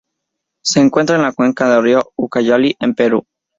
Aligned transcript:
Se 0.63 0.79
encuentran 0.79 1.19
en 1.19 1.27
la 1.27 1.31
cuenca 1.33 1.69
del 1.69 1.83
Río 1.83 2.11
Ucayali, 2.15 2.75
en 2.79 2.95
Perú. 2.95 3.23